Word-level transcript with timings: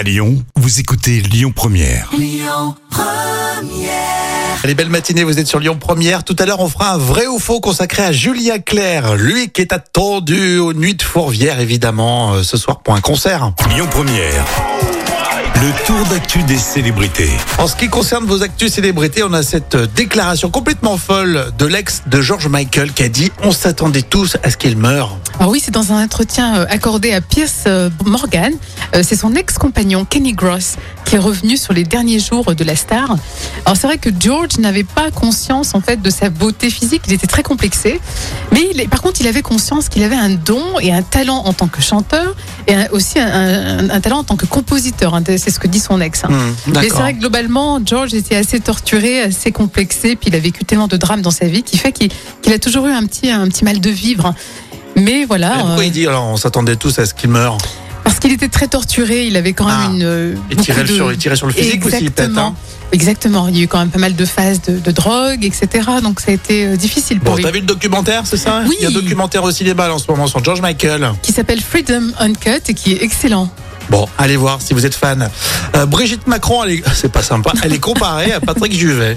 À 0.00 0.02
Lyon, 0.02 0.42
vous 0.56 0.80
écoutez 0.80 1.20
Lyon 1.20 1.52
Première. 1.54 2.10
Allez, 4.64 4.74
belle 4.74 4.88
matinée, 4.88 5.24
vous 5.24 5.38
êtes 5.38 5.46
sur 5.46 5.58
Lyon 5.58 5.76
Première. 5.78 6.24
Tout 6.24 6.36
à 6.38 6.46
l'heure, 6.46 6.60
on 6.60 6.70
fera 6.70 6.94
un 6.94 6.96
vrai 6.96 7.26
ou 7.26 7.38
faux 7.38 7.60
consacré 7.60 8.04
à 8.04 8.10
Julien 8.10 8.60
Clerc, 8.60 9.16
lui 9.16 9.50
qui 9.50 9.60
est 9.60 9.74
attendu 9.74 10.56
aux 10.56 10.72
Nuits 10.72 10.94
de 10.94 11.02
Fourvière, 11.02 11.60
évidemment, 11.60 12.32
euh, 12.32 12.42
ce 12.42 12.56
soir 12.56 12.80
pour 12.80 12.94
un 12.94 13.02
concert. 13.02 13.52
Lyon 13.68 13.88
Première. 13.90 14.46
Le 15.56 15.86
tour 15.86 16.02
d'actu 16.06 16.42
des 16.44 16.56
célébrités. 16.56 17.28
En 17.58 17.66
ce 17.66 17.76
qui 17.76 17.88
concerne 17.88 18.24
vos 18.24 18.42
actus 18.42 18.72
célébrités, 18.72 19.22
on 19.22 19.34
a 19.34 19.42
cette 19.42 19.74
euh, 19.74 19.86
déclaration 19.86 20.48
complètement 20.48 20.96
folle 20.96 21.52
de 21.58 21.66
l'ex 21.66 22.04
de 22.06 22.22
George 22.22 22.48
Michael 22.48 22.94
qui 22.94 23.02
a 23.02 23.10
dit 23.10 23.30
On 23.42 23.52
s'attendait 23.52 24.00
tous 24.00 24.38
à 24.42 24.50
ce 24.50 24.56
qu'il 24.56 24.78
meure. 24.78 25.18
Alors 25.40 25.52
oui, 25.52 25.62
c'est 25.64 25.70
dans 25.70 25.90
un 25.94 26.04
entretien 26.04 26.54
euh, 26.54 26.66
accordé 26.68 27.14
à 27.14 27.22
Pierce 27.22 27.64
euh, 27.66 27.88
Morgan. 28.04 28.52
Euh, 28.94 29.02
C'est 29.02 29.16
son 29.16 29.34
ex-compagnon 29.34 30.04
Kenny 30.04 30.34
Gross 30.34 30.76
qui 31.06 31.14
est 31.16 31.18
revenu 31.18 31.56
sur 31.56 31.72
les 31.72 31.82
derniers 31.82 32.20
jours 32.20 32.54
de 32.54 32.62
la 32.62 32.76
star. 32.76 33.16
Alors 33.64 33.74
c'est 33.76 33.86
vrai 33.86 33.96
que 33.96 34.10
George 34.20 34.58
n'avait 34.58 34.84
pas 34.84 35.10
conscience 35.10 35.74
en 35.74 35.80
fait 35.80 36.02
de 36.02 36.10
sa 36.10 36.28
beauté 36.28 36.68
physique. 36.68 37.02
Il 37.06 37.14
était 37.14 37.26
très 37.26 37.42
complexé, 37.42 37.98
mais 38.52 38.68
il 38.74 38.86
par 38.90 39.00
contre 39.00 39.18
il 39.22 39.26
avait 39.26 39.40
conscience 39.40 39.88
qu'il 39.88 40.02
avait 40.04 40.14
un 40.14 40.28
don 40.28 40.78
et 40.78 40.92
un 40.92 41.00
talent 41.02 41.38
en 41.46 41.54
tant 41.54 41.68
que 41.68 41.80
chanteur 41.80 42.36
et 42.68 42.74
aussi 42.92 43.18
un, 43.18 43.26
un- 43.26 43.90
un 43.90 44.00
talent 44.02 44.18
en 44.18 44.24
tant 44.24 44.36
que 44.36 44.46
compositeur. 44.46 45.14
hein. 45.14 45.22
C'est 45.26 45.50
ce 45.50 45.58
que 45.58 45.68
dit 45.68 45.80
son 45.80 46.02
ex. 46.02 46.22
hein. 46.24 46.28
Hmm, 46.28 46.72
Mais 46.74 46.82
c'est 46.82 46.90
vrai 46.90 47.14
que 47.14 47.20
globalement, 47.20 47.80
George 47.84 48.12
était 48.12 48.36
assez 48.36 48.60
torturé, 48.60 49.22
assez 49.22 49.52
complexé, 49.52 50.16
puis 50.16 50.28
il 50.28 50.34
a 50.36 50.38
vécu 50.38 50.66
tellement 50.66 50.86
de 50.86 50.98
drames 50.98 51.22
dans 51.22 51.30
sa 51.30 51.46
vie 51.46 51.62
qui 51.62 51.78
fait 51.78 51.92
qu'il 51.92 52.52
a 52.52 52.58
toujours 52.58 52.86
eu 52.88 52.92
un 52.92 53.06
petit, 53.06 53.30
un 53.30 53.48
petit 53.48 53.64
mal 53.64 53.80
de 53.80 53.90
vivre. 53.90 54.34
Mais 55.00 55.24
voilà, 55.24 55.54
Et 55.56 55.58
Pourquoi 55.60 55.78
euh, 55.80 55.84
il 55.84 55.92
dit 55.92 56.06
alors 56.06 56.24
on 56.26 56.36
s'attendait 56.36 56.76
tous 56.76 56.98
à 56.98 57.06
ce 57.06 57.14
qu'il 57.14 57.30
meure 57.30 57.56
parce 58.02 58.18
qu'il 58.18 58.32
était 58.32 58.48
très 58.48 58.66
torturé, 58.66 59.26
il 59.26 59.36
avait 59.36 59.52
quand 59.52 59.66
même 59.66 59.76
Ah. 59.78 59.90
une. 59.92 60.02
euh, 60.02 60.34
tirait, 60.60 60.82
de- 60.82 60.88
sur, 60.92 61.12
il 61.12 61.18
tirait 61.18 61.36
sur 61.36 61.46
le 61.46 61.52
physique 61.52 61.84
aussi, 61.84 61.96
peut-être. 62.00 62.18
Exactement. 62.30 62.46
hein 62.48 62.54
Exactement. 62.92 63.48
Il 63.48 63.56
y 63.56 63.60
a 63.60 63.64
eu 63.64 63.68
quand 63.68 63.78
même 63.78 63.90
pas 63.90 63.98
mal 64.00 64.16
de 64.16 64.24
phases 64.24 64.60
de, 64.62 64.78
de 64.78 64.90
drogue, 64.90 65.44
etc. 65.44 65.68
Donc 66.02 66.18
ça 66.18 66.30
a 66.30 66.34
été 66.34 66.66
euh, 66.66 66.76
difficile 66.76 67.20
pour 67.20 67.32
Bon, 67.32 67.36
lui. 67.36 67.44
t'as 67.44 67.50
vu 67.52 67.60
le 67.60 67.66
documentaire, 67.66 68.22
c'est 68.24 68.36
ça? 68.38 68.62
Oui. 68.66 68.74
Il 68.80 68.82
y 68.82 68.86
a 68.86 68.88
un 68.88 68.92
documentaire 68.92 69.44
au 69.44 69.50
cinéma 69.52 69.90
en 69.90 69.98
ce 69.98 70.06
moment 70.10 70.26
sur 70.26 70.42
George 70.42 70.60
Michael. 70.60 71.12
Qui 71.22 71.32
s'appelle 71.32 71.60
Freedom 71.60 72.10
Uncut 72.18 72.62
et 72.68 72.74
qui 72.74 72.92
est 72.92 73.02
excellent. 73.02 73.48
Bon, 73.90 74.08
allez 74.18 74.36
voir 74.36 74.60
si 74.62 74.72
vous 74.72 74.86
êtes 74.86 74.94
fan. 74.94 75.28
Euh, 75.74 75.84
Brigitte 75.84 76.26
Macron, 76.28 76.62
elle 76.64 76.70
est... 76.74 76.82
c'est 76.94 77.10
pas 77.10 77.22
sympa, 77.22 77.52
elle 77.62 77.72
est 77.72 77.78
comparée 77.80 78.32
à 78.32 78.38
Patrick 78.40 78.72
Juvet. 78.78 79.16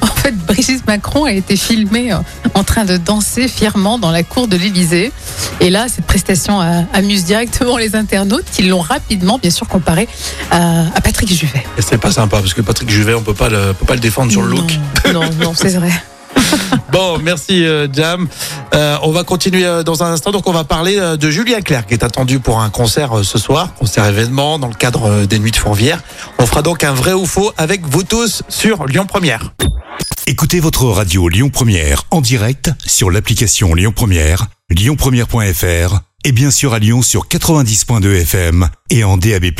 En 0.00 0.06
fait, 0.06 0.36
Brigitte 0.36 0.84
Macron 0.88 1.24
a 1.24 1.32
été 1.32 1.56
filmée 1.56 2.12
euh, 2.12 2.16
en 2.54 2.64
train 2.64 2.84
de 2.84 2.96
danser 2.96 3.46
fièrement 3.46 3.98
dans 3.98 4.10
la 4.10 4.24
cour 4.24 4.48
de 4.48 4.56
l'Élysée. 4.56 5.12
Et 5.60 5.70
là, 5.70 5.86
cette 5.88 6.04
prestation 6.06 6.60
a- 6.60 6.82
amuse 6.92 7.24
directement 7.24 7.76
les 7.76 7.94
internautes 7.94 8.46
qui 8.52 8.62
l'ont 8.64 8.80
rapidement, 8.80 9.38
bien 9.38 9.50
sûr, 9.50 9.68
comparé 9.68 10.08
à, 10.50 10.80
à 10.94 11.00
Patrick 11.00 11.28
Juvet. 11.32 11.64
Et 11.78 11.82
c'est 11.82 11.98
pas 11.98 12.10
sympa 12.10 12.38
parce 12.40 12.54
que 12.54 12.62
Patrick 12.62 12.90
Juvet, 12.90 13.14
on 13.14 13.22
peut 13.22 13.34
pas 13.34 13.48
le, 13.48 13.72
peut 13.72 13.86
pas 13.86 13.94
le 13.94 14.00
défendre 14.00 14.32
sur 14.32 14.42
le 14.42 14.48
look. 14.48 14.72
Non, 15.12 15.20
non, 15.20 15.30
non, 15.40 15.52
c'est 15.54 15.68
vrai. 15.76 15.90
Bon, 16.96 17.18
merci 17.18 17.62
euh, 17.62 17.88
Jam. 17.92 18.26
Euh, 18.72 18.96
on 19.02 19.12
va 19.12 19.22
continuer 19.22 19.66
euh, 19.66 19.82
dans 19.82 20.02
un 20.02 20.12
instant. 20.12 20.30
Donc, 20.30 20.46
on 20.46 20.52
va 20.52 20.64
parler 20.64 20.96
euh, 20.96 21.18
de 21.18 21.28
Julien 21.28 21.60
Clerc 21.60 21.84
qui 21.84 21.92
est 21.92 22.02
attendu 22.02 22.40
pour 22.40 22.58
un 22.60 22.70
concert 22.70 23.18
euh, 23.18 23.22
ce 23.22 23.36
soir, 23.36 23.74
concert 23.74 24.06
événement 24.06 24.58
dans 24.58 24.68
le 24.68 24.74
cadre 24.74 25.04
euh, 25.04 25.26
des 25.26 25.38
Nuits 25.38 25.50
de 25.50 25.56
Fourvière. 25.56 26.02
On 26.38 26.46
fera 26.46 26.62
donc 26.62 26.84
un 26.84 26.94
vrai 26.94 27.12
ou 27.12 27.26
faux 27.26 27.52
avec 27.58 27.86
vous 27.86 28.02
tous 28.02 28.44
sur 28.48 28.86
Lyon 28.86 29.04
Première. 29.04 29.52
Écoutez 30.26 30.58
votre 30.58 30.86
radio 30.86 31.28
Lyon 31.28 31.50
Première 31.50 32.04
en 32.10 32.22
direct 32.22 32.70
sur 32.86 33.10
l'application 33.10 33.74
Lyon 33.74 33.92
Première, 33.94 34.46
lyonpremière.fr 34.70 36.00
et 36.24 36.32
bien 36.32 36.50
sûr 36.50 36.72
à 36.72 36.78
Lyon 36.78 37.02
sur 37.02 37.28
90.2 37.28 38.22
FM 38.22 38.70
et 38.88 39.04
en 39.04 39.18
DAB+. 39.18 39.52